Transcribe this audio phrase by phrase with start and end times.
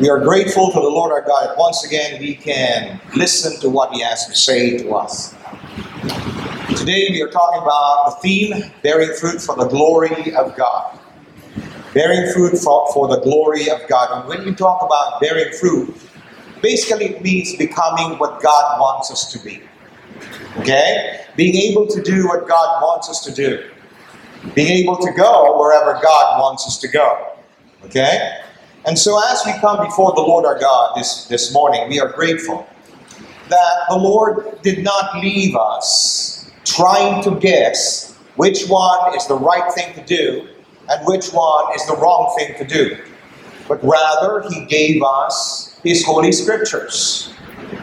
[0.00, 1.54] We are grateful to the Lord our God.
[1.56, 5.36] Once again, we can listen to what He has to say to us.
[6.76, 10.98] Today, we are talking about the theme bearing fruit for the glory of God.
[11.92, 14.18] Bearing fruit for, for the glory of God.
[14.18, 15.96] And when we talk about bearing fruit,
[16.60, 19.62] basically it means becoming what God wants us to be.
[20.58, 21.24] Okay?
[21.36, 23.70] Being able to do what God wants us to do.
[24.56, 27.28] Being able to go wherever God wants us to go.
[27.84, 28.40] Okay?
[28.86, 32.12] And so as we come before the Lord our God this, this morning, we are
[32.12, 32.66] grateful
[33.48, 39.72] that the Lord did not leave us trying to guess which one is the right
[39.72, 40.48] thing to do
[40.90, 42.98] and which one is the wrong thing to do.
[43.68, 47.32] But rather, He gave us His Holy Scriptures.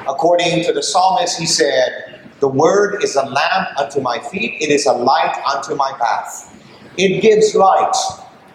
[0.08, 4.70] According to the psalmist, He said, The Word is a lamp unto my feet, it
[4.70, 6.56] is a light unto my path.
[6.98, 7.96] It gives light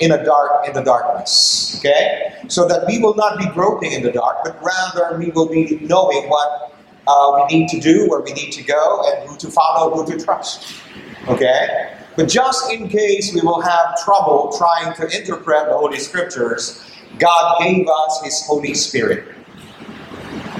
[0.01, 1.77] in a dark in the darkness.
[1.79, 5.49] Okay, so that we will not be groping in the dark, but rather we will
[5.49, 6.75] be knowing what
[7.07, 10.11] uh, we need to do, where we need to go, and who to follow, who
[10.13, 10.81] to trust.
[11.29, 16.83] Okay, but just in case we will have trouble trying to interpret the Holy Scriptures,
[17.19, 19.35] God gave us His Holy Spirit.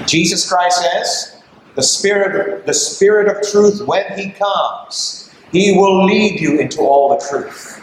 [0.05, 1.41] Jesus Christ says,
[1.75, 7.09] "The Spirit, the Spirit of Truth, when He comes, He will lead you into all
[7.09, 7.76] the truth."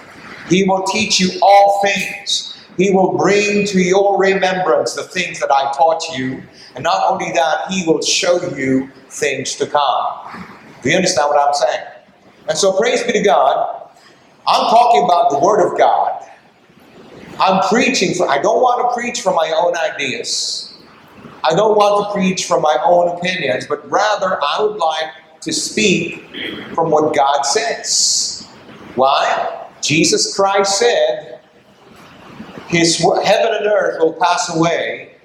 [0.48, 2.56] He will teach you all things.
[2.76, 6.42] He will bring to your remembrance the things that I taught you.
[6.74, 10.46] And not only that, He will show you things to come.
[10.82, 11.86] Do you understand what I'm saying?
[12.48, 13.90] And so, praise be to God.
[14.46, 16.28] I'm talking about the Word of God.
[17.40, 20.74] I'm preaching for, I don't want to preach from my own ideas.
[21.42, 25.52] I don't want to preach from my own opinions, but rather I would like to
[25.52, 26.24] speak
[26.74, 28.46] from what God says.
[28.94, 29.63] Why?
[29.84, 31.40] Jesus Christ said,
[32.68, 35.16] His heaven and earth will pass away,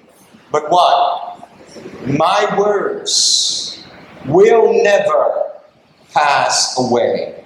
[0.52, 1.48] but what?
[2.06, 3.84] My words
[4.26, 5.52] will never
[6.12, 7.44] pass away.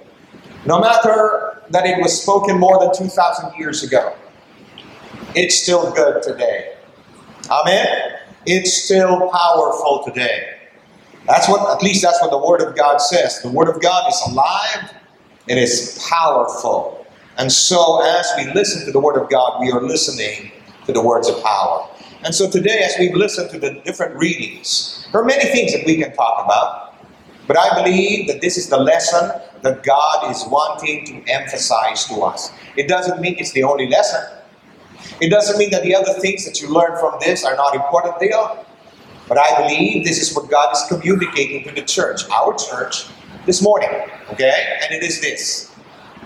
[0.65, 4.15] No matter that it was spoken more than 2,000 years ago,
[5.35, 6.75] it's still good today.
[7.49, 7.87] Amen?
[8.45, 10.57] It's still powerful today.
[11.27, 13.41] That's what, at least that's what the Word of God says.
[13.41, 14.93] The Word of God is alive,
[15.47, 17.04] it is powerful.
[17.37, 20.51] And so, as we listen to the Word of God, we are listening
[20.85, 21.87] to the words of power.
[22.23, 25.85] And so, today, as we listen to the different readings, there are many things that
[25.85, 26.95] we can talk about.
[27.47, 29.31] But I believe that this is the lesson
[29.61, 32.51] that God is wanting to emphasize to us.
[32.77, 34.23] It doesn't mean it's the only lesson.
[35.19, 38.19] It doesn't mean that the other things that you learn from this are not important.
[38.19, 38.65] They are.
[39.27, 43.05] But I believe this is what God is communicating to the church, our church,
[43.45, 43.89] this morning.
[44.31, 44.77] Okay?
[44.83, 45.74] And it is this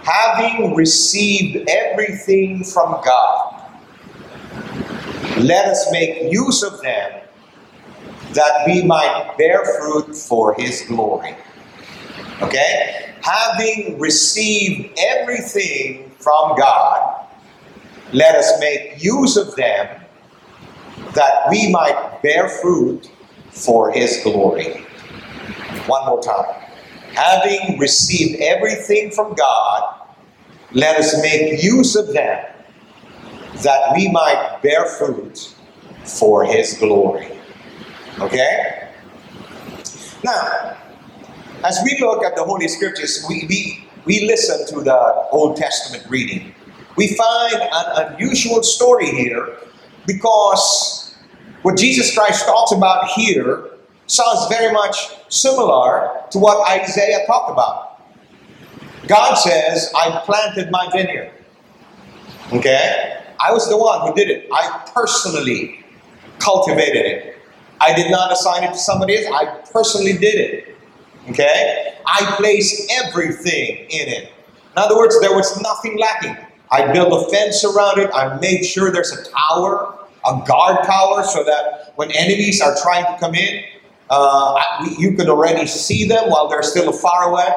[0.04, 3.72] having received everything from God,
[5.38, 7.22] let us make use of them
[8.34, 11.36] that we might bear fruit for His glory.
[12.42, 13.16] Okay?
[13.22, 17.28] Having received everything from God,
[18.14, 20.02] let us make use of them
[21.16, 23.10] that we might bear fruit
[23.52, 24.86] for His glory.
[25.88, 26.69] One more time
[27.14, 29.96] having received everything from God,
[30.74, 32.46] let us make use of them
[33.64, 35.54] that we might bear fruit
[36.06, 37.28] for his glory.
[38.20, 38.90] Okay?
[40.24, 40.78] Now,
[41.64, 46.06] as we look at the Holy Scriptures, we, we, we listen to the Old Testament
[46.10, 46.54] reading.
[46.96, 49.58] We find an unusual story here
[50.06, 51.16] because
[51.62, 53.70] what Jesus Christ talks about here
[54.12, 58.02] sounds very much similar to what Isaiah talked about.
[59.08, 61.32] God says, I planted my vineyard.
[62.54, 63.24] Okay?
[63.40, 64.48] I was the one who did it.
[64.52, 65.84] I personally
[66.40, 67.38] cultivated it.
[67.82, 69.28] I did not assign it to somebody else.
[69.34, 70.78] I personally did it.
[71.30, 71.96] Okay?
[72.06, 74.32] I placed everything in it.
[74.72, 76.38] In other words, there was nothing lacking.
[76.72, 78.10] I built a fence around it.
[78.14, 83.06] I made sure there's a tower, a guard tower, so that when enemies are trying
[83.06, 83.64] to come in,
[84.10, 84.60] uh,
[84.98, 87.48] you could already see them while they're still far away.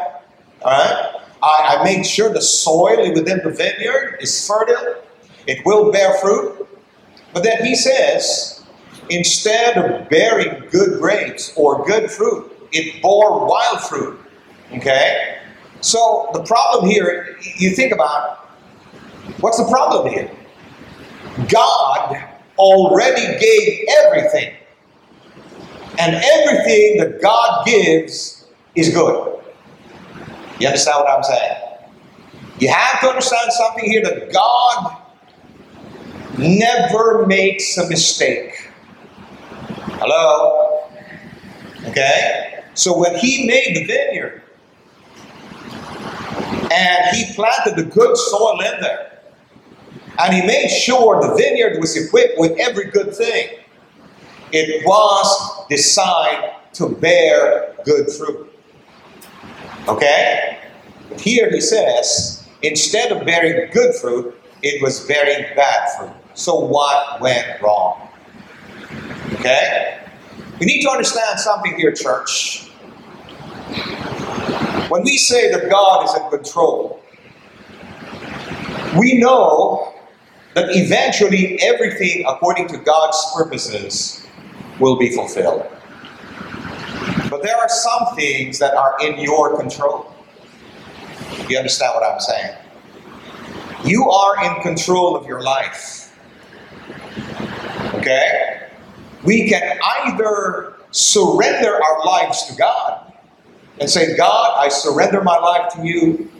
[0.64, 1.14] All right.
[1.42, 5.02] I, I made sure the soil within the vineyard is fertile.
[5.46, 6.68] It will bear fruit.
[7.32, 8.64] But then he says,
[9.10, 14.20] instead of bearing good grapes or good fruit, it bore wild fruit.
[14.72, 15.38] Okay?
[15.80, 18.50] So the problem here, you think about
[19.40, 20.30] what's the problem here?
[21.48, 22.28] God
[22.58, 24.54] already gave everything
[25.98, 29.40] and everything that God gives is good.
[30.58, 31.58] You understand what I'm saying?
[32.58, 34.96] You have to understand something here that God
[36.38, 38.70] never makes a mistake.
[39.98, 40.88] Hello?
[41.86, 42.64] Okay?
[42.74, 44.42] So when he made the vineyard
[46.72, 49.20] and he planted the good soil in there,
[50.18, 53.48] and he made sure the vineyard was equipped with every good thing,
[54.52, 58.48] it was designed to bear good fruit.
[59.88, 60.58] Okay?
[61.08, 66.12] But here he says, instead of bearing good fruit, it was bearing bad fruit.
[66.34, 68.08] So what went wrong?
[69.34, 69.98] Okay?
[70.60, 72.68] We need to understand something here, church.
[74.88, 77.02] When we say that God is in control,
[78.98, 79.94] we know
[80.54, 84.26] that eventually everything according to God's purposes
[84.82, 85.64] will be fulfilled.
[87.30, 90.12] But there are some things that are in your control.
[91.48, 92.56] You understand what I'm saying?
[93.84, 96.14] You are in control of your life.
[97.94, 98.68] Okay?
[99.24, 103.12] We can either surrender our lives to God
[103.80, 106.30] and say, God, I surrender my life to you.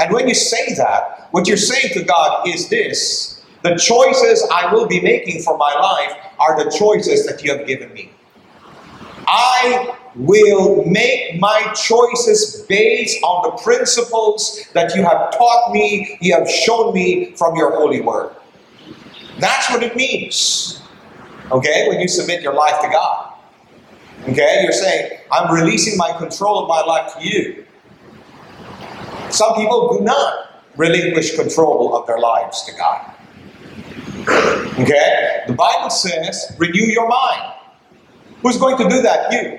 [0.00, 4.72] And when you say that, what you're saying to God is this the choices I
[4.72, 8.10] will be making for my life are the choices that you have given me.
[9.26, 16.34] I will make my choices based on the principles that you have taught me, you
[16.34, 18.34] have shown me from your holy word.
[19.38, 20.82] That's what it means.
[21.50, 23.34] Okay, when you submit your life to God.
[24.28, 27.64] Okay, you're saying, I'm releasing my control of my life to you.
[29.30, 33.14] Some people do not relinquish control of their lives to God.
[34.78, 37.54] Okay, the Bible says, renew your mind.
[38.42, 39.32] Who's going to do that?
[39.32, 39.58] You.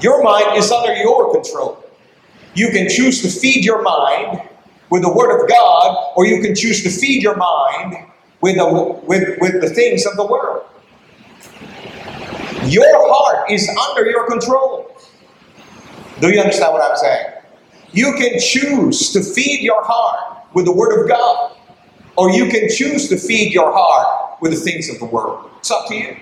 [0.00, 1.82] Your mind is under your control.
[2.54, 4.42] You can choose to feed your mind
[4.90, 7.96] with the Word of God, or you can choose to feed your mind
[8.40, 10.64] with the, with, with the things of the world.
[12.66, 14.96] Your heart is under your control.
[16.20, 17.26] Do you understand what I'm saying?
[17.92, 21.55] You can choose to feed your heart with the Word of God,
[22.16, 25.50] or you can choose to feed your heart with the things of the world.
[25.58, 26.16] It's up to you.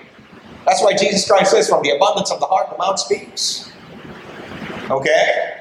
[0.66, 3.70] That's why Jesus Christ says, from the abundance of the heart, the mouth speaks.
[4.90, 5.60] Okay?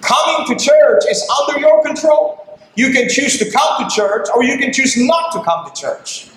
[0.00, 2.60] Coming to church is under your control.
[2.76, 5.80] You can choose to come to church or you can choose not to come to
[5.80, 6.28] church.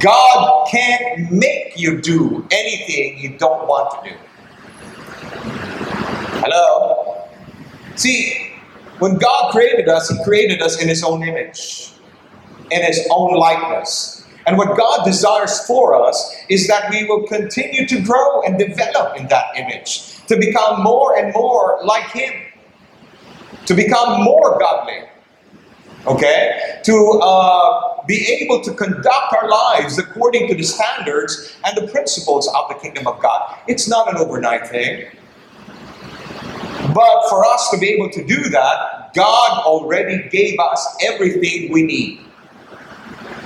[0.00, 4.16] God can't make you do anything you don't want to do.
[6.42, 7.28] Hello?
[7.96, 8.50] See,
[8.98, 11.92] when God created us, He created us in His own image,
[12.70, 14.24] in His own likeness.
[14.46, 19.16] And what God desires for us is that we will continue to grow and develop
[19.16, 22.32] in that image, to become more and more like Him,
[23.66, 25.02] to become more godly,
[26.06, 26.80] okay?
[26.84, 32.48] To uh, be able to conduct our lives according to the standards and the principles
[32.48, 33.56] of the kingdom of God.
[33.68, 35.06] It's not an overnight thing.
[36.94, 41.82] But for us to be able to do that, God already gave us everything we
[41.82, 42.20] need.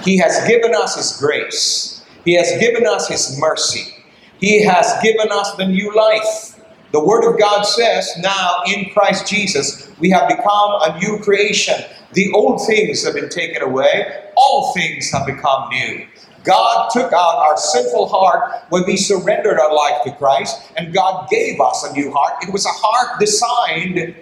[0.05, 2.05] He has given us His grace.
[2.25, 3.95] He has given us His mercy.
[4.39, 6.61] He has given us the new life.
[6.93, 10.47] The Word of God says, now in Christ Jesus, we have become
[10.83, 11.75] a new creation.
[12.13, 16.07] The old things have been taken away, all things have become new.
[16.45, 21.29] God took out our sinful heart when we surrendered our life to Christ, and God
[21.31, 22.35] gave us a new heart.
[22.43, 24.15] It was a heart designed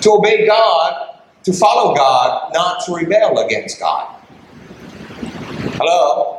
[0.00, 4.11] to obey God, to follow God, not to rebel against God.
[5.84, 6.38] Hello?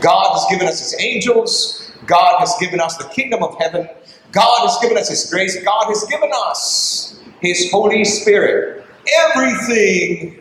[0.00, 1.90] God has given us His angels.
[2.06, 3.88] God has given us the kingdom of heaven.
[4.30, 5.60] God has given us His grace.
[5.64, 8.86] God has given us His Holy Spirit.
[9.24, 10.40] Everything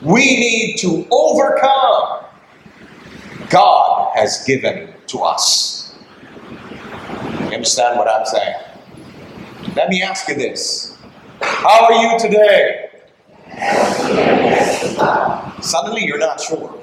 [0.00, 2.24] we need to overcome,
[3.50, 5.94] God has given to us.
[7.40, 8.56] You understand what I'm saying?
[9.76, 10.96] Let me ask you this
[11.42, 12.88] How are you today?
[15.60, 16.81] Suddenly you're not sure.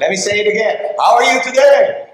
[0.00, 0.94] Let me say it again.
[0.98, 2.04] How are you today?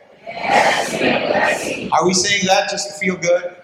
[1.92, 3.56] Are we saying that just to feel good?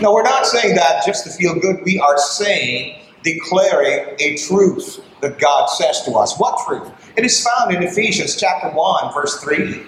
[0.00, 1.80] No, we're not saying that just to feel good.
[1.84, 6.38] We are saying, declaring a truth that God says to us.
[6.38, 6.88] What truth?
[7.16, 9.82] It is found in Ephesians chapter 1, verse 3.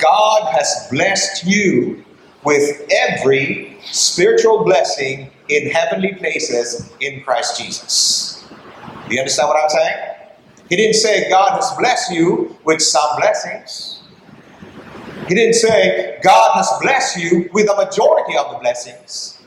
[0.00, 2.04] God has blessed you
[2.42, 8.44] with every spiritual blessing in heavenly places in Christ Jesus.
[9.08, 10.15] Do you understand what I'm saying?
[10.68, 14.02] He didn't say God has blessed you with some blessings.
[15.28, 19.42] He didn't say God has blessed you with a majority of the blessings.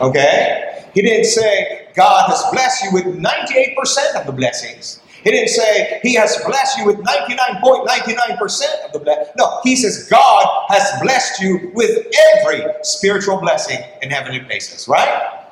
[0.00, 0.90] Okay?
[0.94, 5.00] He didn't say God has blessed you with 98% of the blessings.
[5.24, 9.32] He didn't say he has blessed you with 99.99% of the blessing.
[9.38, 12.06] No, he says God has blessed you with
[12.38, 15.46] every spiritual blessing in heavenly places, right?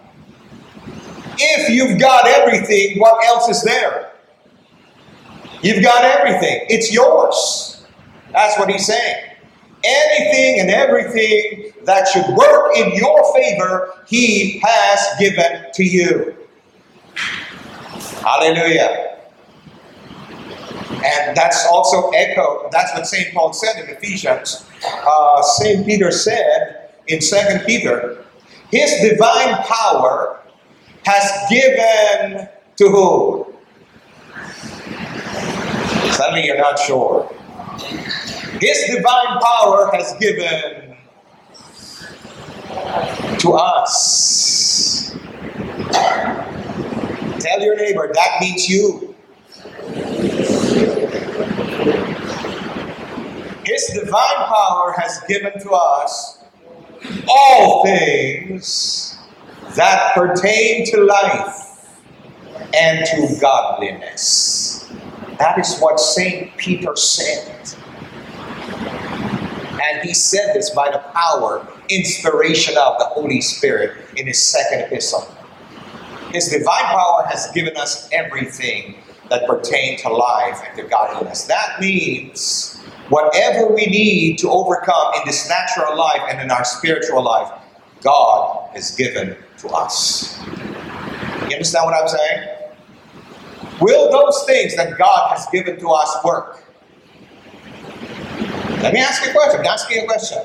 [1.39, 4.13] If you've got everything, what else is there?
[5.62, 6.66] You've got everything.
[6.69, 7.85] It's yours.
[8.33, 9.31] That's what he's saying.
[9.85, 16.37] Anything and everything that should work in your favor, he has given to you.
[18.23, 19.19] Hallelujah.
[21.04, 22.69] And that's also echoed.
[22.71, 23.35] That's what St.
[23.35, 24.64] Paul said in Ephesians.
[24.85, 25.85] Uh, St.
[25.85, 28.25] Peter said in Second Peter,
[28.71, 30.40] his divine power
[31.04, 33.52] has given to
[36.12, 36.19] whom?
[36.19, 37.35] Suddenly you're not sure.
[38.61, 40.97] His divine power has given
[43.38, 45.16] to us.
[47.40, 49.14] Tell your neighbor, that means you.
[53.64, 56.45] His divine power has given to us
[57.28, 59.19] all things
[59.76, 61.88] that pertain to life
[62.75, 64.82] and to godliness.
[65.39, 66.57] That is what St.
[66.57, 67.77] Peter said.
[69.83, 74.81] And he said this by the power, inspiration of the Holy Spirit in his second
[74.81, 75.27] epistle.
[76.31, 78.97] His divine power has given us everything
[79.29, 81.45] that pertain to life and to godliness.
[81.45, 87.23] That means whatever we need to overcome in this natural life and in our spiritual
[87.23, 87.51] life,
[88.03, 90.41] God has given to us.
[91.49, 92.49] You understand what I'm saying?
[93.83, 96.62] Will those things that God has given to us work?
[98.81, 99.61] Let me ask you a question.
[99.61, 100.39] I'm asking you a question.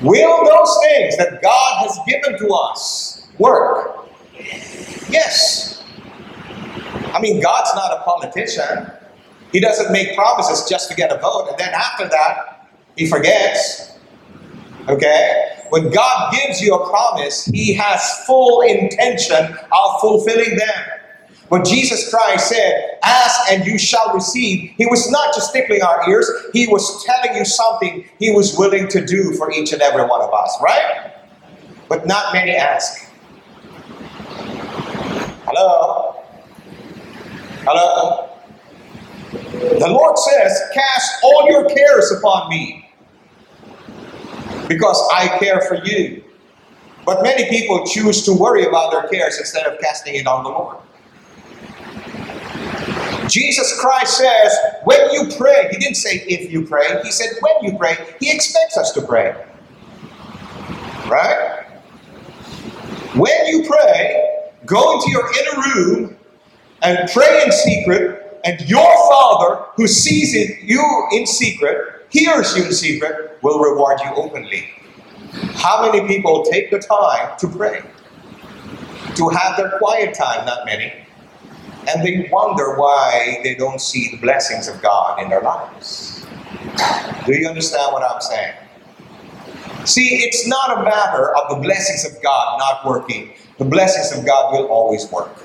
[0.00, 4.08] Will those things that God has given to us work?
[5.10, 5.84] Yes.
[7.12, 8.90] I mean, God's not a politician.
[9.52, 13.92] He doesn't make promises just to get a vote, and then after that, he forgets.
[14.88, 15.58] Okay?
[15.68, 20.84] When God gives you a promise, He has full intention of fulfilling them.
[21.52, 26.08] When Jesus Christ said, Ask and you shall receive, He was not just tickling our
[26.08, 30.02] ears, He was telling you something He was willing to do for each and every
[30.02, 31.12] one of us, right?
[31.90, 33.06] But not many ask.
[35.44, 36.24] Hello?
[37.66, 38.30] Hello?
[39.30, 42.90] The Lord says, Cast all your cares upon me
[44.68, 46.24] because I care for you.
[47.04, 50.48] But many people choose to worry about their cares instead of casting it on the
[50.48, 50.78] Lord.
[53.32, 57.72] Jesus Christ says, when you pray, He didn't say if you pray, He said when
[57.72, 57.96] you pray.
[58.20, 59.34] He expects us to pray.
[61.08, 61.64] Right?
[63.14, 66.16] When you pray, go into your inner room
[66.82, 72.72] and pray in secret, and your Father who sees you in secret hears you in
[72.72, 74.68] secret will reward you openly.
[75.54, 77.82] How many people take the time to pray?
[79.14, 80.92] To have their quiet time, not many.
[81.88, 86.24] And they wonder why they don't see the blessings of God in their lives.
[87.26, 88.54] Do you understand what I'm saying?
[89.84, 93.32] See, it's not a matter of the blessings of God not working.
[93.58, 95.44] The blessings of God will always work.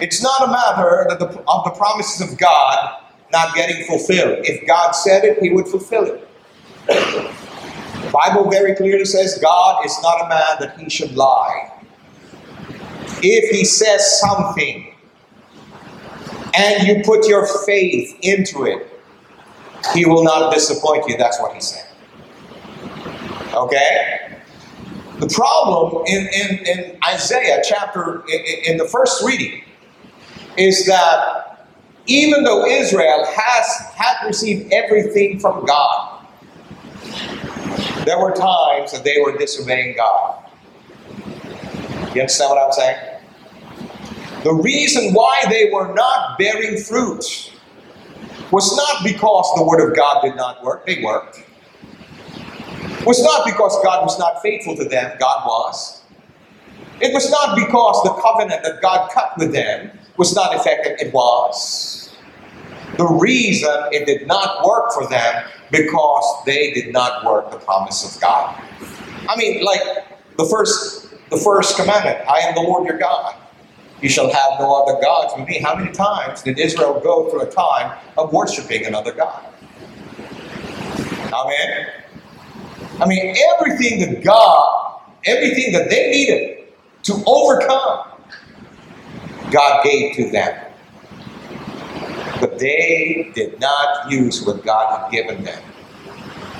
[0.00, 2.98] It's not a matter that the, of the promises of God
[3.30, 4.38] not getting fulfilled.
[4.42, 6.28] If God said it, He would fulfill it.
[6.86, 11.72] The Bible very clearly says God is not a man that He should lie.
[13.22, 14.94] If He says something
[16.54, 18.88] and you put your faith into it,
[19.94, 21.16] He will not disappoint you.
[21.16, 21.86] That's what He said.
[23.54, 24.38] Okay?
[25.18, 29.62] The problem in, in, in Isaiah chapter, in, in the first reading,
[30.56, 31.68] is that
[32.06, 36.26] even though Israel has had received everything from God,
[38.04, 40.42] there were times that they were disobeying God.
[42.14, 43.11] You understand what I'm saying?
[44.42, 47.52] The reason why they were not bearing fruit
[48.50, 51.44] was not because the word of God did not work, they worked.
[52.88, 56.02] It was not because God was not faithful to them, God was.
[57.00, 61.12] It was not because the covenant that God cut with them was not effective, it
[61.12, 62.14] was.
[62.98, 68.14] The reason it did not work for them because they did not work the promise
[68.14, 68.60] of God.
[69.28, 69.80] I mean, like
[70.36, 73.34] the first the first commandment, I am the Lord your God.
[74.02, 75.60] You shall have no other gods with me.
[75.60, 79.44] How many times did Israel go through a time of worshiping another God?
[81.32, 81.86] Amen.
[83.00, 84.82] I mean, everything that God
[85.24, 86.64] everything that they needed
[87.04, 88.06] to overcome,
[89.50, 90.66] God gave to them.
[92.40, 95.62] But they did not use what God had given them,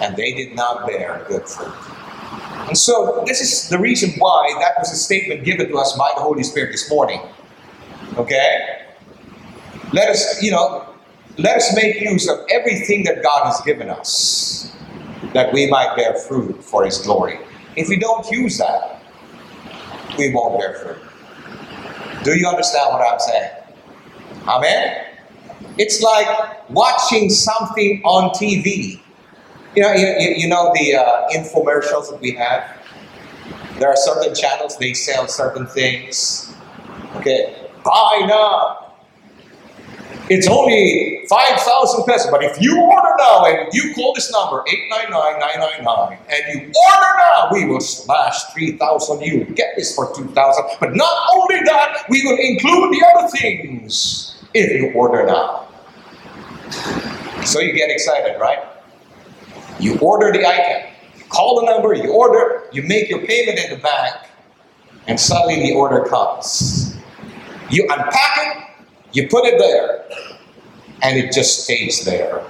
[0.01, 1.75] and they did not bear good fruit.
[2.69, 6.11] And so, this is the reason why that was a statement given to us by
[6.15, 7.21] the Holy Spirit this morning.
[8.17, 8.87] Okay?
[9.93, 10.95] Let us, you know,
[11.39, 14.75] let us make use of everything that God has given us
[15.35, 17.39] that we might bear fruit for His glory.
[17.77, 19.03] If we don't use that,
[20.17, 22.25] we won't bear fruit.
[22.25, 23.51] Do you understand what I'm saying?
[24.47, 25.07] Amen?
[25.79, 29.02] It's like watching something on TV.
[29.75, 32.79] You know, you, you know the uh, infomercials that we have?
[33.79, 36.55] There are certain channels, they sell certain things.
[37.17, 38.83] Okay, buy now.
[40.29, 44.63] It's only 5,000 pesos, but if you order now and you call this number,
[44.93, 49.45] 899-999, and you order now, we will slash 3,000 you.
[49.47, 50.65] Get this for 2,000.
[50.81, 55.67] But not only that, we will include the other things if you order now.
[57.45, 58.72] So you get excited, right?
[59.83, 63.71] You order the item, you call the number, you order, you make your payment at
[63.71, 64.15] the bank,
[65.09, 66.97] and suddenly the order comes.
[67.69, 70.05] You unpack it, you put it there,
[71.03, 72.45] and it just stays there.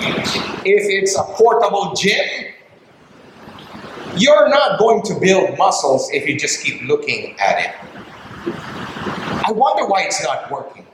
[0.00, 2.26] If it's a portable gym,
[4.16, 7.74] you're not going to build muscles if you just keep looking at it.
[9.46, 10.86] I wonder why it's not working.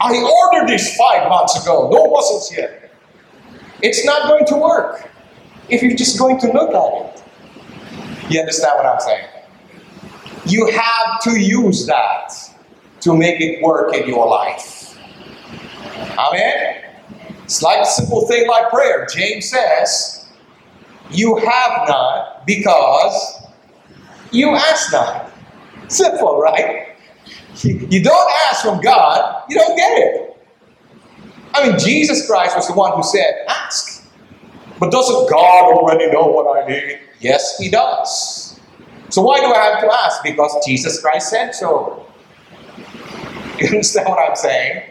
[0.00, 2.85] I ordered this five months ago, no muscles yet.
[3.82, 5.10] It's not going to work
[5.68, 8.30] if you're just going to look at it.
[8.30, 9.28] You understand what I'm saying?
[10.46, 12.32] You have to use that
[13.00, 14.98] to make it work in your life.
[16.18, 16.82] Amen?
[17.44, 19.06] It's like a simple thing like prayer.
[19.12, 20.26] James says,
[21.10, 23.42] You have not because
[24.32, 25.30] you ask not.
[25.88, 26.88] Simple, right?
[27.62, 30.35] You don't ask from God, you don't get it.
[31.56, 34.06] I mean, Jesus Christ was the one who said, Ask.
[34.78, 36.98] But doesn't God already know what I need?
[37.20, 38.60] Yes, He does.
[39.08, 40.22] So why do I have to ask?
[40.22, 42.02] Because Jesus Christ said so.
[43.58, 44.82] You understand what I'm saying?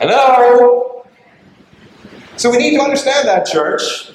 [0.00, 1.04] Hello?
[2.36, 4.12] So we need to understand that, church.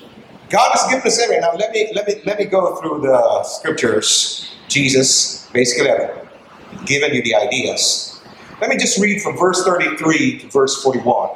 [0.49, 1.41] God has given us everything.
[1.41, 4.51] Now let me let me let me go through the scriptures.
[4.67, 5.91] Jesus basically
[6.85, 8.19] given you the ideas.
[8.61, 11.29] Let me just read from verse 33 to verse 41.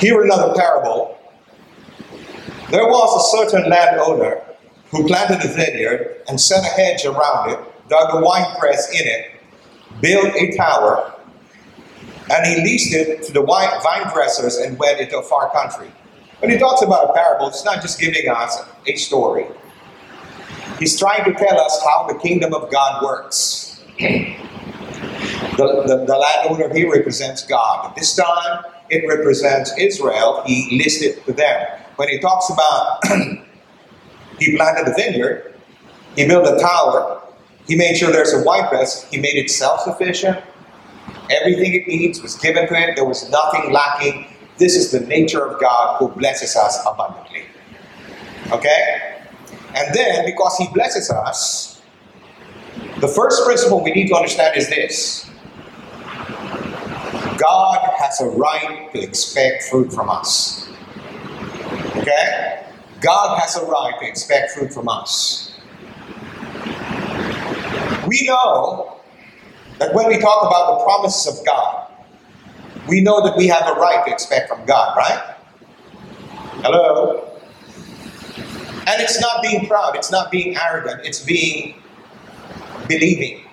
[0.00, 1.18] Hear another parable.
[2.70, 4.42] There was a certain landowner
[4.90, 7.58] who planted a vineyard and set a hedge around it,
[7.90, 9.32] dug a winepress in it,
[10.00, 11.14] built a tower,
[12.30, 15.92] and he leased it to the wine, vine dressers and went into a far country.
[16.38, 19.44] When he talks about a parable, it's not just giving us a story.
[20.78, 23.82] He's trying to tell us how the kingdom of God works.
[23.98, 24.26] the,
[25.58, 27.90] the, the landowner here represents God.
[27.90, 30.42] At this time, it represents Israel.
[30.46, 31.66] He listed to them.
[31.96, 33.00] When he talks about
[34.38, 35.54] he planted a vineyard,
[36.16, 37.22] he built a tower,
[37.66, 40.38] he made sure there's a winepress, he made it self sufficient.
[41.30, 44.26] Everything it needs was given to it, there was nothing lacking.
[44.58, 47.44] This is the nature of God who blesses us abundantly.
[48.50, 49.20] Okay?
[49.74, 51.80] And then, because he blesses us,
[53.00, 55.29] the first principle we need to understand is this
[57.40, 60.68] God has a right to expect fruit from us.
[61.96, 62.66] Okay?
[63.00, 65.54] God has a right to expect fruit from us.
[68.06, 69.00] We know
[69.78, 71.90] that when we talk about the promises of God,
[72.88, 75.34] we know that we have a right to expect from God, right?
[76.62, 77.26] Hello?
[78.86, 81.80] And it's not being proud, it's not being arrogant, it's being
[82.86, 83.44] believing.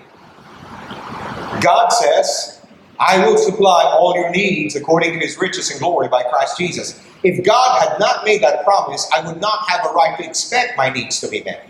[1.62, 2.57] God says,
[3.00, 7.00] I will supply all your needs according to his riches and glory by Christ Jesus.
[7.22, 10.76] If God had not made that promise, I would not have a right to expect
[10.76, 11.68] my needs to be met.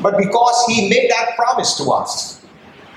[0.00, 2.44] But because he made that promise to us,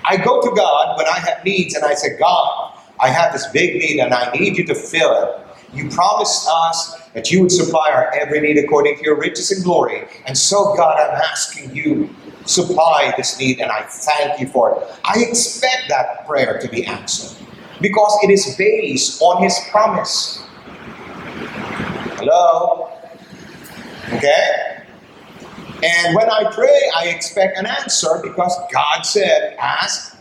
[0.05, 3.47] I go to God when I have needs and I say, God, I have this
[3.47, 5.41] big need and I need you to fill it.
[5.73, 9.63] You promised us that you would supply our every need according to your riches and
[9.63, 10.03] glory.
[10.25, 12.09] And so, God, I'm asking you
[12.45, 14.99] supply this need, and I thank you for it.
[15.03, 17.37] I expect that prayer to be answered
[17.81, 20.41] because it is based on His promise.
[22.17, 22.91] Hello?
[24.13, 24.83] Okay?
[25.83, 30.17] And when I pray, I expect an answer because God said, Ask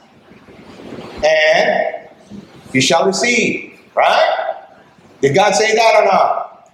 [1.24, 2.08] and
[2.72, 3.78] you shall receive.
[3.94, 4.66] Right?
[5.20, 6.70] Did God say that or not?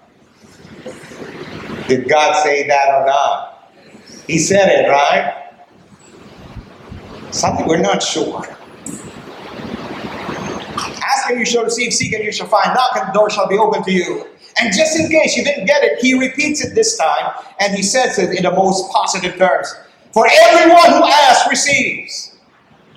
[1.87, 3.71] Did God say that or not?
[4.27, 5.40] He said it, right?
[7.33, 8.45] Something we're not sure.
[10.77, 13.49] Ask and you shall receive, seek and you shall find, knock and the door shall
[13.49, 14.27] be open to you.
[14.61, 17.83] And just in case you didn't get it, he repeats it this time and he
[17.83, 19.73] says it in the most positive terms.
[20.13, 22.37] For everyone who asks receives,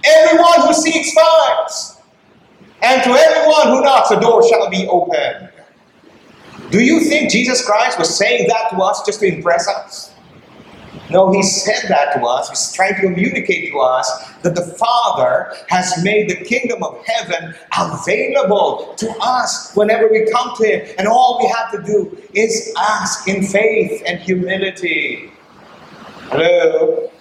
[0.04, 2.02] everyone who seeks finds,
[2.82, 5.50] and to everyone who knocks, the door shall be opened.
[6.70, 10.13] Do you think Jesus Christ was saying that to us just to impress us?
[11.10, 12.50] No, he said that to us.
[12.50, 14.10] He's trying to communicate to us
[14.42, 20.56] that the Father has made the kingdom of heaven available to us whenever we come
[20.58, 20.96] to Him.
[20.98, 25.32] And all we have to do is ask in faith and humility.
[26.30, 27.12] Hello?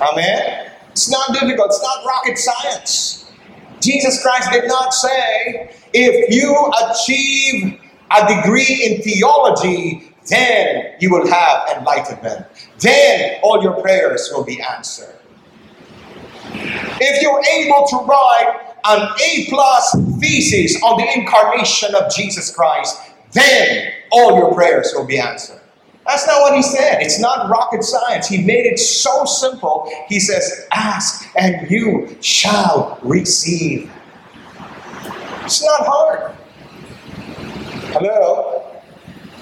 [0.00, 0.70] Amen?
[0.92, 3.32] It's not difficult, it's not rocket science.
[3.80, 11.26] Jesus Christ did not say, if you achieve a degree in theology, then you will
[11.28, 12.46] have enlightenment.
[12.80, 15.14] Then all your prayers will be answered.
[17.00, 22.98] If you're able to write an A plus thesis on the incarnation of Jesus Christ,
[23.32, 25.60] then all your prayers will be answered.
[26.06, 27.02] That's not what he said.
[27.02, 28.26] It's not rocket science.
[28.26, 29.92] He made it so simple.
[30.08, 33.92] He says, Ask and you shall receive.
[35.44, 36.34] It's not hard.
[37.92, 38.82] Hello?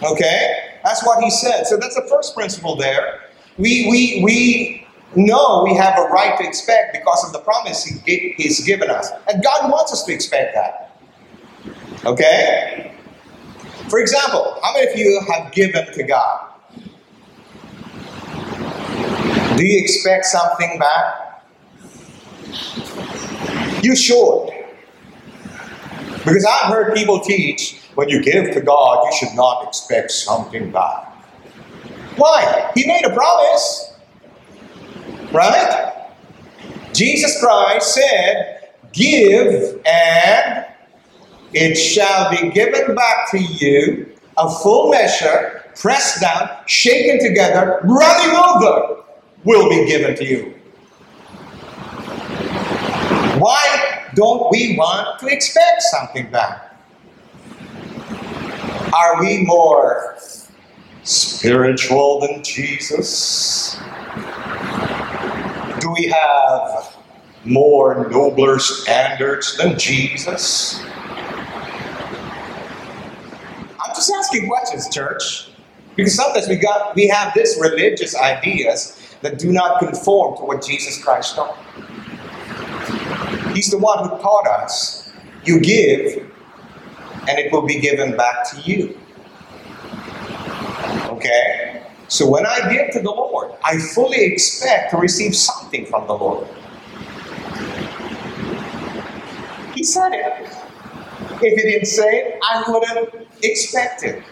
[0.03, 0.66] Okay?
[0.87, 1.67] That's what he said.
[1.67, 3.23] So that's the first principle there.
[3.59, 8.35] We, we, we know we have a right to expect because of the promise he,
[8.37, 9.11] he's given us.
[9.29, 10.97] And God wants us to expect that.
[12.05, 12.95] Okay?
[13.89, 16.53] For example, how many of you have given to God?
[19.57, 21.43] Do you expect something back?
[23.83, 24.51] You should.
[26.19, 30.71] Because I've heard people teach when you give to God, you should not expect something
[30.71, 31.13] back.
[32.17, 32.71] Why?
[32.75, 33.95] He made a promise.
[35.33, 36.09] Right?
[36.93, 40.67] Jesus Christ said, Give and
[41.53, 44.07] it shall be given back to you
[44.37, 49.05] a full measure, pressed down, shaken together, running over
[49.45, 50.55] will be given to you.
[53.39, 56.66] Why don't we want to expect something back?
[58.93, 60.17] Are we more
[61.03, 63.79] spiritual than Jesus?
[65.81, 66.97] Do we have
[67.45, 70.83] more nobler standards than Jesus?
[73.81, 75.51] I'm just asking questions, church.
[75.97, 80.65] Because sometimes we got we have this religious ideas that do not conform to what
[80.65, 81.57] Jesus Christ taught.
[83.55, 85.11] He's the one who taught us
[85.45, 86.31] you give
[87.29, 88.99] and it will be given back to you.
[91.11, 91.83] Okay?
[92.09, 96.15] So when I give to the Lord, I fully expect to receive something from the
[96.15, 96.47] Lord.
[99.75, 100.49] He said it.
[101.43, 104.23] If he didn't say it, I wouldn't expect it.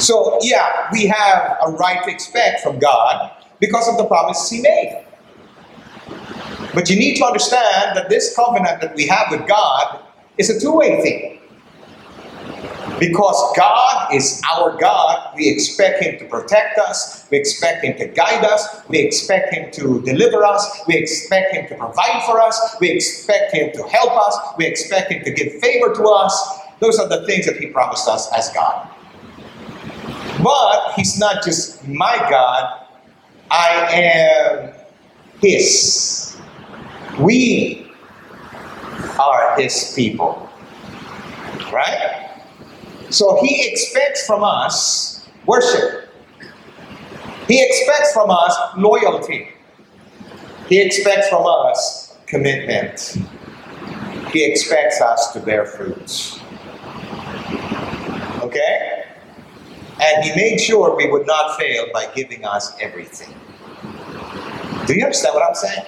[0.00, 4.62] So, yeah, we have a right to expect from God because of the promises He
[4.62, 5.04] made.
[6.74, 10.00] But you need to understand that this covenant that we have with God
[10.38, 11.38] is a two way thing.
[12.98, 18.06] Because God is our God, we expect Him to protect us, we expect Him to
[18.08, 22.76] guide us, we expect Him to deliver us, we expect Him to provide for us,
[22.80, 26.58] we expect Him to help us, we expect Him to give favor to us.
[26.80, 28.88] Those are the things that He promised us as God.
[30.42, 32.84] But He's not just my God,
[33.50, 34.72] I am
[35.40, 36.36] His.
[37.20, 37.87] We
[39.58, 40.48] His people.
[41.72, 42.42] Right?
[43.10, 46.08] So He expects from us worship.
[47.46, 49.48] He expects from us loyalty.
[50.68, 53.16] He expects from us commitment.
[54.32, 56.38] He expects us to bear fruits.
[58.42, 59.04] Okay?
[60.00, 63.34] And he made sure we would not fail by giving us everything.
[64.86, 65.84] Do you understand what I'm saying?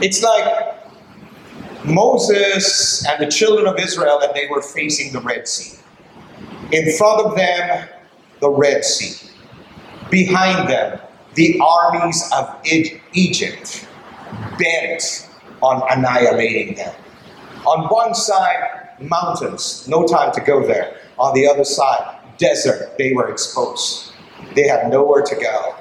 [0.00, 0.71] It's like
[1.84, 5.78] Moses and the children of Israel, and they were facing the Red Sea.
[6.70, 7.88] In front of them,
[8.40, 9.28] the Red Sea.
[10.10, 11.00] Behind them,
[11.34, 12.54] the armies of
[13.12, 13.86] Egypt,
[14.58, 15.28] bent
[15.62, 16.94] on annihilating them.
[17.66, 20.96] On one side, mountains, no time to go there.
[21.18, 24.12] On the other side, desert, they were exposed.
[24.54, 25.74] They had nowhere to go.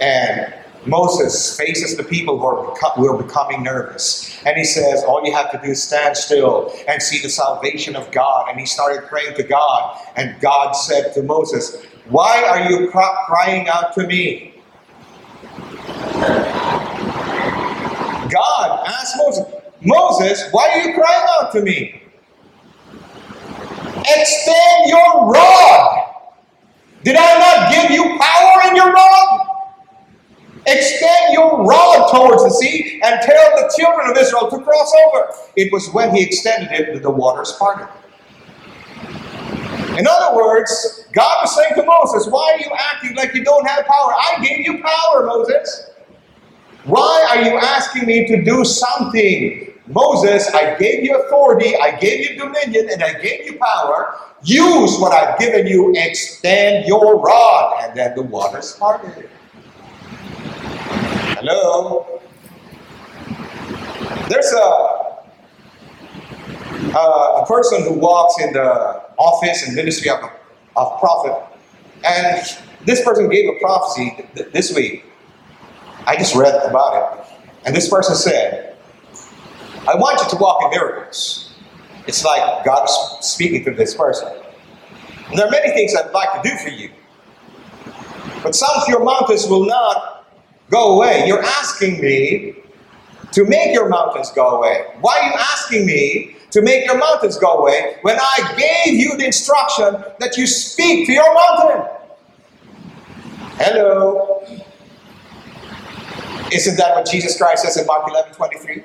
[0.00, 0.54] And
[0.86, 4.38] Moses faces the people who are, beco- who are becoming nervous.
[4.44, 7.96] And he says, All you have to do is stand still and see the salvation
[7.96, 8.48] of God.
[8.50, 9.98] And he started praying to God.
[10.16, 14.54] And God said to Moses, Why are you cry- crying out to me?
[18.30, 19.46] God asked Moses,
[19.80, 22.02] Moses, why are you crying out to me?
[24.06, 26.10] Extend your rod.
[27.04, 29.53] Did I not give you power in your rod?
[30.66, 35.34] Extend your rod towards the sea and tell the children of Israel to cross over.
[35.56, 37.88] It was when he extended it that the waters parted.
[39.98, 43.66] In other words, God was saying to Moses, Why are you acting like you don't
[43.68, 44.12] have power?
[44.12, 45.90] I gave you power, Moses.
[46.84, 49.72] Why are you asking me to do something?
[49.86, 54.16] Moses, I gave you authority, I gave you dominion, and I gave you power.
[54.42, 57.82] Use what I've given you, extend your rod.
[57.82, 59.28] And then the waters parted.
[61.46, 62.22] Hello?
[64.30, 65.24] There's a,
[66.96, 70.20] a, a person who walks in the office and ministry of,
[70.74, 71.36] of prophet,
[72.02, 72.42] and
[72.86, 75.04] this person gave a prophecy th- this week.
[76.06, 77.26] I just read about it.
[77.66, 78.78] And this person said,
[79.86, 81.52] I want you to walk in miracles.
[82.06, 82.86] It's like God
[83.20, 84.32] speaking to this person.
[85.28, 86.90] And there are many things I'd like to do for you.
[88.42, 90.13] But some of your mountains will not
[90.74, 91.24] go away.
[91.26, 92.56] You're asking me
[93.30, 94.84] to make your mountains go away.
[95.00, 99.16] Why are you asking me to make your mountains go away when I gave you
[99.16, 101.90] the instruction that you speak to your mountain?
[103.58, 104.44] Hello.
[106.52, 108.82] Isn't that what Jesus Christ says in Mark 11 23?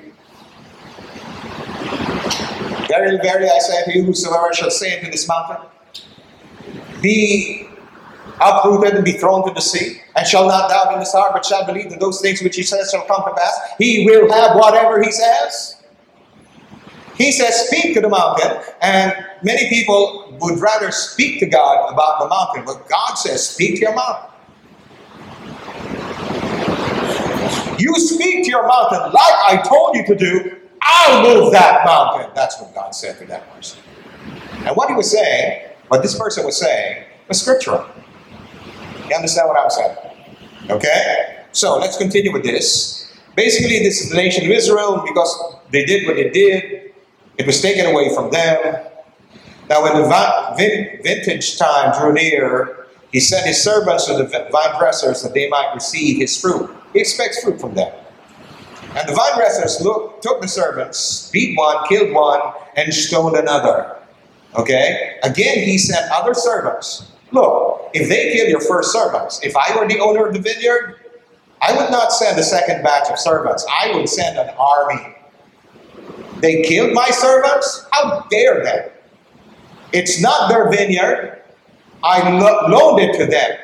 [2.88, 5.58] Very, very, I say unto you, whosoever shall say unto this mountain,
[7.00, 7.69] be
[8.40, 11.44] uprooted and be thrown to the sea, and shall not doubt in his heart, but
[11.44, 14.56] shall believe that those things which he says shall come to pass, he will have
[14.56, 15.76] whatever he says.
[17.16, 22.20] He says, Speak to the mountain, and many people would rather speak to God about
[22.20, 24.30] the mountain, but God says, Speak to your mountain.
[27.78, 32.30] You speak to your mountain like I told you to do, I'll move that mountain.
[32.34, 33.80] That's what God said to that person.
[34.66, 37.86] And what he was saying, what this person was saying, was scriptural.
[39.10, 39.96] You understand what I'm saying?
[40.70, 41.44] Okay?
[41.52, 43.12] So let's continue with this.
[43.34, 46.92] Basically, this is the nation of Israel because they did what they did,
[47.38, 48.86] it was taken away from them.
[49.68, 55.22] Now, when the vintage time drew near, he sent his servants to the vine dressers
[55.22, 56.70] that they might receive his fruit.
[56.92, 57.92] He expects fruit from them.
[58.94, 62.40] And the vine dressers took the servants, beat one, killed one,
[62.76, 63.96] and stoned another.
[64.56, 65.18] Okay?
[65.22, 67.10] Again, he sent other servants.
[67.32, 70.96] Look, if they kill your first servants, if I were the owner of the vineyard,
[71.62, 73.64] I would not send a second batch of servants.
[73.82, 75.14] I would send an army.
[76.40, 77.86] They killed my servants?
[77.92, 78.92] How dare they?
[79.92, 81.42] It's not their vineyard.
[82.02, 83.58] I lo- loaned it to them.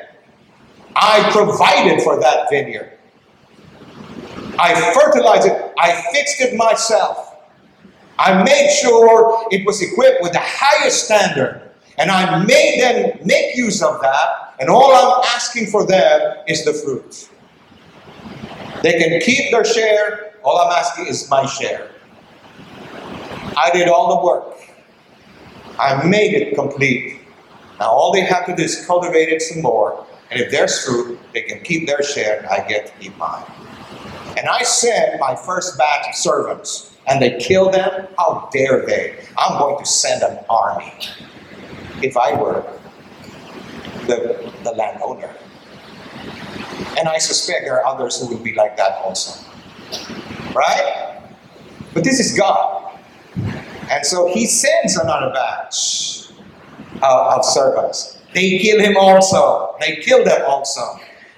[0.95, 2.91] I provided for that vineyard.
[4.59, 5.73] I fertilized it.
[5.79, 7.35] I fixed it myself.
[8.19, 11.66] I made sure it was equipped with the highest standard.
[11.97, 14.55] And I made them make use of that.
[14.59, 17.29] And all I'm asking for them is the fruit.
[18.83, 20.35] They can keep their share.
[20.43, 21.89] All I'm asking is my share.
[23.57, 24.59] I did all the work.
[25.79, 27.19] I made it complete.
[27.79, 30.05] Now all they have to do is cultivate it some more.
[30.29, 33.45] And if there's fruit, they can keep their share and I get to keep mine.
[34.37, 38.07] And I sent my first batch of servants, and they killed them.
[38.19, 39.25] How dare they?
[39.35, 40.93] I'm going to send an army
[42.01, 42.65] if I were
[44.07, 45.33] the, the landowner.
[46.97, 49.43] And I suspect there are others who will be like that also.
[50.53, 51.21] Right?
[51.93, 52.99] But this is God.
[53.89, 56.29] And so he sends another batch
[56.95, 58.19] of, of servants.
[58.33, 59.75] They kill him also.
[59.79, 60.81] They kill them also.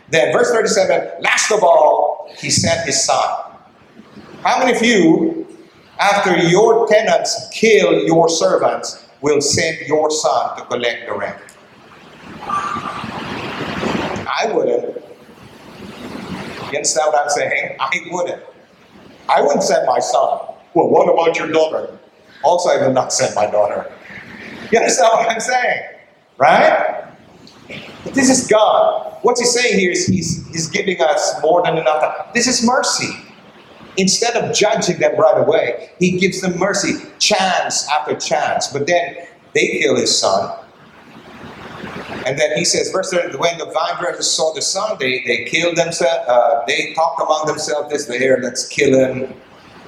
[0.10, 3.54] Then, verse 37 last of all, he sent his son.
[4.44, 5.48] How many of you,
[6.00, 11.42] after your tenants kill your servants, will send your son to collect the rent?
[14.30, 14.96] I wouldn't.
[16.72, 17.76] You understand what I'm saying?
[17.80, 18.44] I wouldn't.
[19.28, 20.40] I wouldn't send my son.
[20.74, 21.98] Well, what about your daughter?
[22.44, 23.92] Also, I will not send my daughter.
[24.72, 25.82] You understand what I'm saying?
[26.38, 27.06] Right?
[28.04, 29.18] But this is God.
[29.24, 32.34] What he's saying here is he's, he's giving us more than enough.
[32.34, 33.10] This is mercy.
[33.98, 38.68] Instead of judging them right away, he gives them mercy, chance after chance.
[38.68, 39.18] But then
[39.54, 40.58] they kill his son.
[42.26, 45.46] And then he says, verse 30, when the vine dressers saw the son, they, they
[45.46, 46.28] killed themselves.
[46.28, 49.34] Uh, they talked among themselves, this there, let's kill him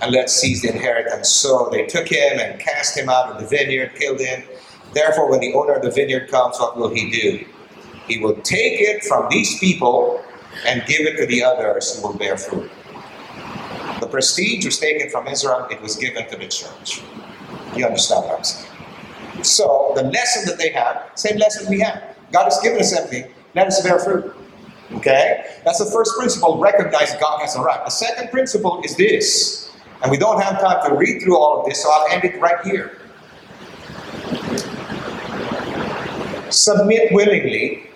[0.02, 1.30] and let's seize the inheritance.
[1.30, 4.44] So they took him and cast him out of the vineyard, killed him.
[4.94, 7.46] Therefore, when the owner of the vineyard comes, what will he do?
[8.08, 10.24] He will take it from these people
[10.66, 12.70] and give it to the others who will bear fruit.
[14.02, 17.02] The prestige was taken from Israel, it was given to the church.
[17.76, 18.68] You understand what I'm saying?
[19.44, 22.16] So, the lesson that they have, same lesson we have.
[22.32, 24.36] God has given us everything, let us bear fruit.
[24.96, 25.46] Okay?
[25.64, 26.58] That's the first principle.
[26.58, 27.84] Recognize God has a right.
[27.86, 31.66] The second principle is this, and we don't have time to read through all of
[31.66, 32.98] this, so I'll end it right here.
[36.50, 37.88] Submit willingly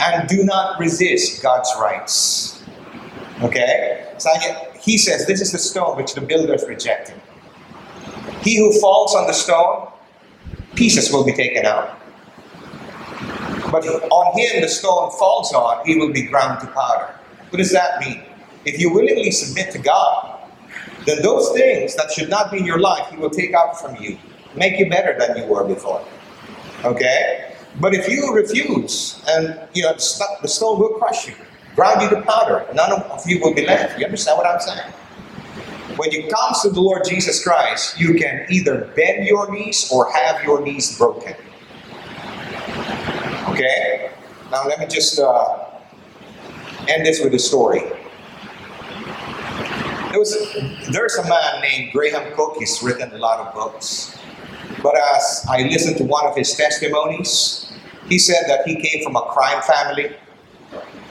[0.00, 2.62] and do not resist God's rights.
[3.42, 4.12] Okay?
[4.84, 7.20] He says, This is the stone which the builders rejected.
[8.42, 9.88] He who falls on the stone,
[10.74, 11.98] pieces will be taken out.
[13.72, 17.14] But on him the stone falls on, he will be ground to powder.
[17.48, 18.22] What does that mean?
[18.66, 20.38] If you willingly submit to God,
[21.06, 23.96] then those things that should not be in your life, he will take out from
[23.96, 24.18] you,
[24.54, 26.04] make you better than you were before.
[26.84, 27.54] Okay?
[27.80, 31.34] But if you refuse, and you know, the stone will crush you,
[31.74, 33.98] grind you to powder, none of you will be left.
[33.98, 34.92] You understand what I'm saying?
[35.96, 40.10] When you come to the Lord Jesus Christ, you can either bend your knees or
[40.10, 41.34] have your knees broken.
[43.50, 44.10] Okay?
[44.50, 45.66] Now let me just uh,
[46.88, 47.80] end this with a story.
[50.10, 50.36] There was,
[50.90, 52.56] there's a man named Graham Cook.
[52.58, 54.16] He's written a lot of books.
[54.82, 57.72] But as I listened to one of his testimonies,
[58.08, 60.14] he said that he came from a crime family.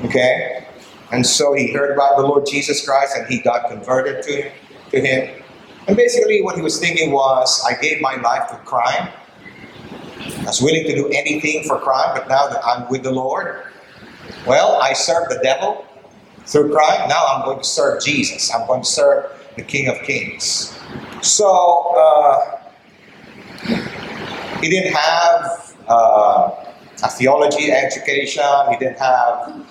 [0.01, 0.65] Okay?
[1.11, 4.51] And so he heard about the Lord Jesus Christ and he got converted to,
[4.91, 5.43] to him.
[5.87, 9.09] And basically, what he was thinking was, I gave my life to crime.
[10.39, 13.65] I was willing to do anything for crime, but now that I'm with the Lord,
[14.47, 15.85] well, I serve the devil
[16.45, 17.09] through crime.
[17.09, 18.53] Now I'm going to serve Jesus.
[18.53, 19.25] I'm going to serve
[19.55, 20.77] the King of Kings.
[21.21, 22.59] So, uh,
[24.63, 26.51] he didn't have uh,
[27.03, 28.43] a theology education.
[28.69, 29.65] He didn't have,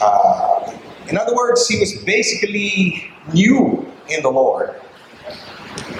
[0.00, 0.76] uh,
[1.08, 4.74] in other words, he was basically new in the Lord.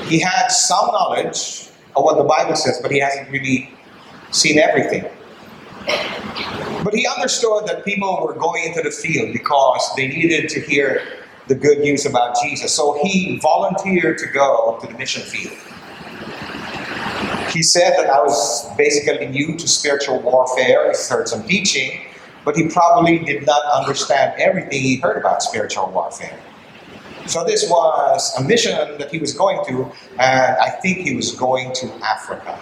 [0.04, 3.70] He had some knowledge of what the Bible says, but he hasn't really
[4.30, 5.04] seen everything.
[6.84, 11.02] But he understood that people were going into the field because they needed to hear
[11.48, 12.74] the good news about Jesus.
[12.74, 15.56] So he volunteered to go to the mission field.
[17.52, 20.92] He said that I was basically new to spiritual warfare.
[20.92, 22.00] He heard some teaching,
[22.50, 26.36] but he probably did not understand everything he heard about spiritual warfare.
[27.26, 29.84] So this was a mission that he was going to,
[30.18, 32.58] and I think he was going to Africa.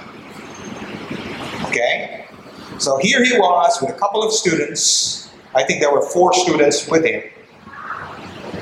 [1.69, 2.27] Okay?
[2.77, 5.31] So here he was with a couple of students.
[5.55, 7.23] I think there were four students with him.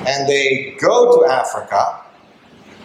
[0.07, 2.03] And they go to Africa,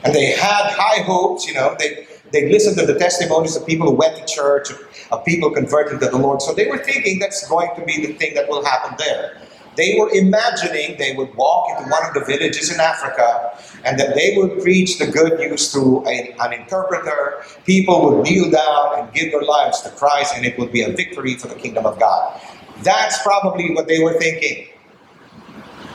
[0.04, 3.88] and they had high hopes, you know, they they listened to the testimonies of people
[3.88, 4.70] who went to church,
[5.12, 6.42] of people converted to the Lord.
[6.42, 9.42] So they were thinking that's going to be the thing that will happen there.
[9.78, 14.16] They were imagining they would walk into one of the villages in Africa and that
[14.16, 17.44] they would preach the good news through a, an interpreter.
[17.66, 20.92] People would kneel down and give their lives to Christ, and it would be a
[20.92, 22.40] victory for the kingdom of God.
[22.84, 24.68] That's probably what they were thinking.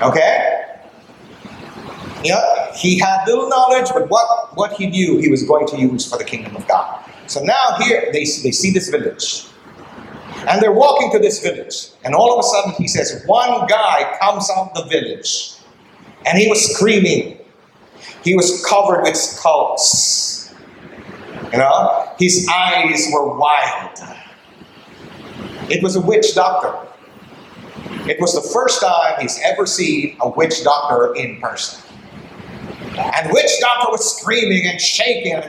[0.01, 0.66] Okay?
[2.25, 6.11] Yeah, he had little knowledge, but what, what he knew he was going to use
[6.11, 7.05] for the kingdom of God.
[7.27, 9.47] So now here they, they see this village.
[10.49, 11.89] And they're walking to this village.
[12.05, 15.55] And all of a sudden he says, one guy comes out of the village.
[16.25, 17.39] And he was screaming.
[18.25, 20.55] He was covered with skulls.
[21.53, 23.99] You know, his eyes were wild.
[25.69, 26.75] It was a witch doctor.
[28.09, 31.83] It was the first time he's ever seen a witch doctor in person.
[32.97, 35.43] And witch doctor was screaming and shaking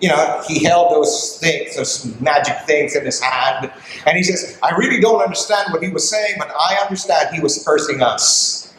[0.00, 3.70] you know, he held those things, those magic things in his hand.
[4.06, 7.40] And he says, I really don't understand what he was saying, but I understand he
[7.40, 8.74] was cursing us.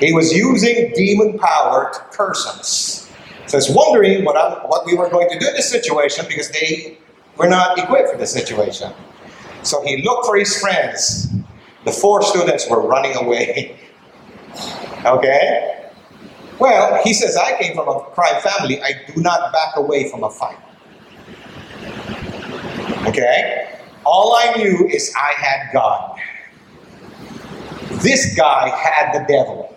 [0.00, 3.10] He was using demon power to curse us.
[3.46, 6.50] So he's wondering what, I, what we were going to do in this situation because
[6.50, 6.96] they
[7.36, 8.92] were not equipped for the situation.
[9.62, 11.28] So he looked for his friends.
[11.84, 13.78] The four students were running away.
[15.04, 15.73] okay?
[16.58, 18.80] Well, he says, I came from a crime family.
[18.82, 20.58] I do not back away from a fight.
[23.08, 23.78] Okay?
[24.04, 26.18] All I knew is I had God.
[28.02, 29.74] This guy had the devil.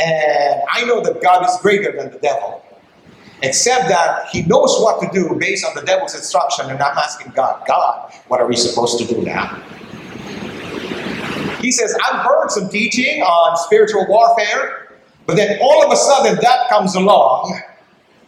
[0.00, 2.64] And I know that God is greater than the devil.
[3.42, 7.32] Except that he knows what to do based on the devil's instruction, and I'm asking
[7.34, 9.60] God, God, what are we supposed to do now?
[11.62, 16.36] He says, I've heard some teaching on spiritual warfare, but then all of a sudden
[16.42, 17.60] that comes along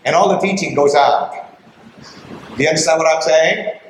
[0.04, 1.34] and all the teaching goes out.
[2.56, 3.80] Do you understand what I'm saying?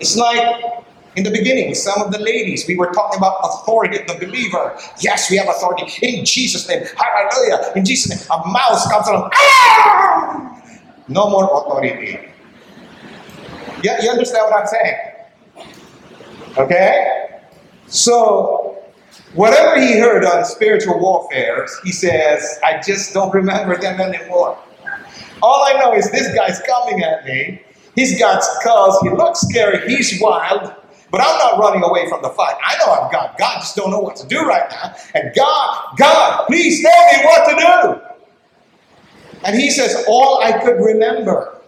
[0.00, 0.84] It's like
[1.16, 4.78] in the beginning, some of the ladies, we were talking about authority the believer.
[5.00, 6.84] Yes, we have authority in Jesus' name.
[6.96, 7.72] Hallelujah.
[7.76, 8.40] In Jesus' name.
[8.40, 9.30] A mouse comes along.
[9.34, 10.62] Ah!
[11.08, 12.18] No more authority.
[13.82, 14.96] Yeah, you understand what I'm saying?
[16.58, 17.40] Okay?
[17.86, 18.65] So,
[19.36, 24.58] whatever he heard on spiritual warfare, he says, I just don't remember them anymore.
[25.42, 27.62] All I know is this guy's coming at me.
[27.94, 28.98] He's got skulls.
[29.02, 29.86] He looks scary.
[29.88, 30.74] He's wild.
[31.10, 32.56] But I'm not running away from the fight.
[32.64, 34.94] I know I've got God, just don't know what to do right now.
[35.14, 38.06] And God, God, please tell me what to do.
[39.44, 41.60] And he says, All I could remember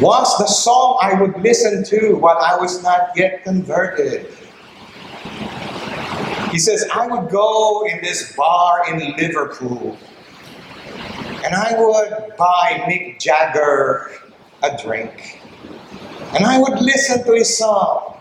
[0.00, 4.26] was the song I would listen to while I was not yet converted.
[6.54, 9.98] He says, I would go in this bar in Liverpool
[11.44, 14.12] and I would buy Mick Jagger
[14.62, 15.40] a drink.
[16.32, 18.20] And I would listen to his song.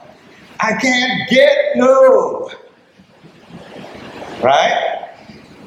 [0.60, 2.50] I can't get no.
[4.42, 5.12] Right?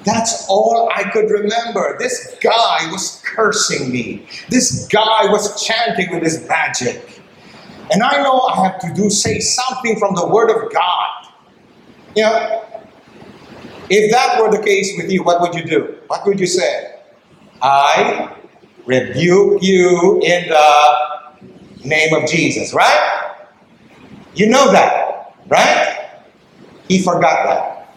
[0.05, 1.95] That's all I could remember.
[2.01, 4.27] This guy was cursing me.
[4.49, 7.21] This guy was chanting with his magic.
[7.93, 11.16] And I know I have to do say something from the word of God.
[12.17, 12.64] You know,
[13.91, 15.99] if that were the case with you, what would you do?
[16.07, 16.95] What would you say?
[17.61, 18.35] I
[18.87, 20.97] rebuke you in the
[21.85, 23.35] name of Jesus, right?
[24.35, 26.11] You know that, right?
[26.89, 27.97] He forgot that.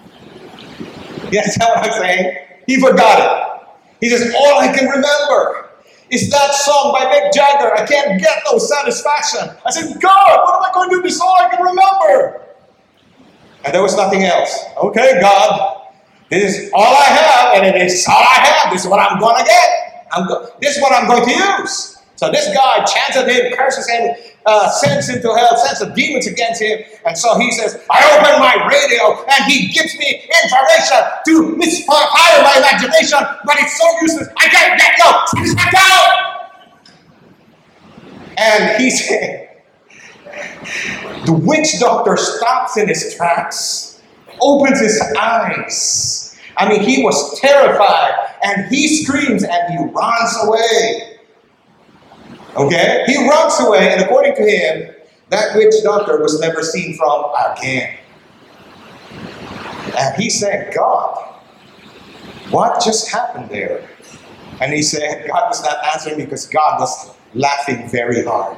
[1.31, 2.37] You understand what I'm saying?
[2.67, 3.49] He forgot it.
[4.01, 5.69] He says, All I can remember
[6.09, 7.73] is that song by Mick Jagger.
[7.73, 9.49] I can't get no satisfaction.
[9.65, 11.01] I said, God, what am I going to do?
[11.03, 12.48] This is all I can remember.
[13.65, 14.65] And there was nothing else.
[14.77, 15.81] Okay, God,
[16.29, 18.73] this is all I have, and it is all I have.
[18.73, 20.07] This is what I'm going to get.
[20.13, 21.97] I'm go- this is what I'm going to use.
[22.15, 24.11] So this guy chants at him, curses him,
[24.45, 26.79] uh, sends him to hell, sends the demons against him.
[27.05, 32.43] And so he says, I open my radio and he gives me information to misfire
[32.43, 34.27] my imagination, but it's so useless.
[34.37, 36.25] I can't get no satisfaction.
[38.37, 39.48] And he said,
[41.25, 44.01] the witch doctor stops in his tracks,
[44.41, 46.37] opens his eyes.
[46.57, 48.13] I mean, he was terrified
[48.43, 51.19] and he screams and he runs away.
[52.55, 53.03] Okay?
[53.05, 54.95] He runs away, and according to him,
[55.29, 57.97] that witch doctor was never seen from again.
[59.97, 61.35] And he said, God,
[62.49, 63.87] what just happened there?
[64.59, 68.57] And he said, God was not answering because God was laughing very hard.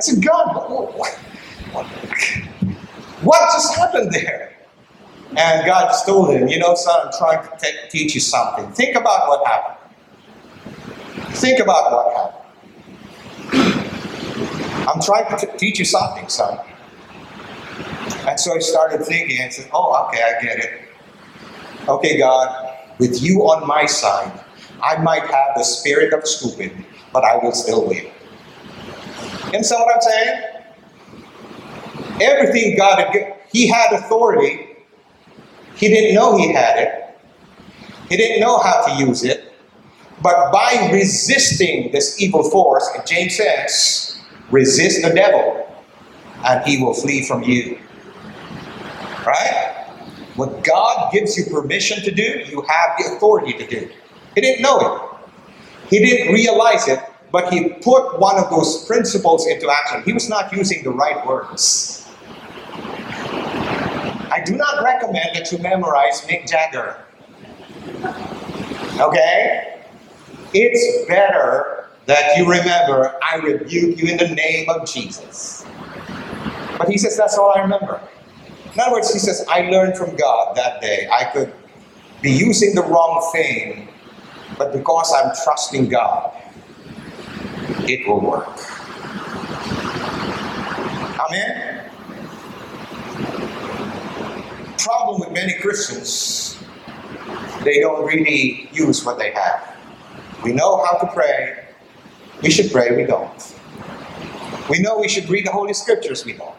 [0.00, 1.86] I said, God, what, what,
[3.20, 4.56] what just happened there?
[5.36, 8.72] And God just told him, You know, son, I'm trying to te- teach you something.
[8.72, 9.92] Think about what happened.
[11.36, 12.46] Think about what happened.
[14.88, 16.58] I'm trying to t- teach you something, son.
[18.26, 20.80] And so he started thinking and said, Oh, okay, I get it.
[21.86, 24.32] Okay, God, with you on my side,
[24.82, 26.72] I might have the spirit of stupid,
[27.12, 28.10] but I will still win.
[29.52, 30.42] Understand what I'm saying?
[32.20, 34.76] Everything God had, he had authority.
[35.76, 37.18] He didn't know he had it.
[38.08, 39.52] He didn't know how to use it.
[40.22, 44.20] But by resisting this evil force, James says,
[44.50, 45.66] resist the devil
[46.44, 47.78] and he will flee from you.
[49.26, 49.86] Right?
[50.36, 53.90] What God gives you permission to do, you have the authority to do.
[54.34, 55.10] He didn't know it.
[55.88, 57.00] He didn't realize it,
[57.32, 60.02] but he put one of those principles into action.
[60.04, 62.08] He was not using the right words.
[64.32, 67.04] I do not recommend that you memorize Mick Jagger.
[69.00, 69.80] Okay?
[70.52, 75.64] It's better that you remember, I rebuke you in the name of Jesus.
[76.78, 78.00] But he says, that's all I remember.
[78.72, 81.08] In other words, he says, I learned from God that day.
[81.12, 81.52] I could
[82.22, 83.88] be using the wrong thing,
[84.58, 86.32] but because I'm trusting God,
[87.94, 88.48] it will work.
[91.20, 91.90] Amen?
[94.78, 96.58] Problem with many Christians,
[97.64, 99.76] they don't really use what they have.
[100.42, 101.66] We know how to pray.
[102.42, 103.54] We should pray, we don't.
[104.70, 106.54] We know we should read the Holy Scriptures, we don't.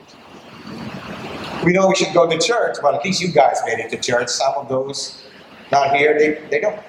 [1.66, 3.98] We know we should go to church, but at least you guys made it to
[3.98, 4.30] church.
[4.30, 5.24] Some of those
[5.72, 6.80] not here, they, they don't.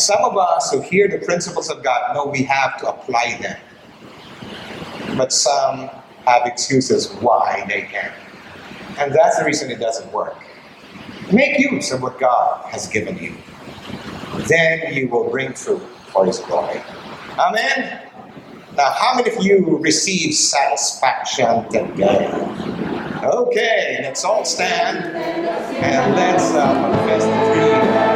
[0.00, 3.58] Some of us who hear the principles of God know we have to apply them.
[5.16, 5.90] But some
[6.26, 8.12] have excuses why they can't.
[8.98, 10.36] And that's the reason it doesn't work.
[11.32, 13.36] Make use of what God has given you
[14.48, 15.82] then you will bring fruit
[16.12, 16.80] for His glory.
[17.38, 18.08] Amen.
[18.76, 22.30] Now, how many of you receive satisfaction today?
[23.22, 28.09] Okay, let's all stand and let's uh, confess the creed.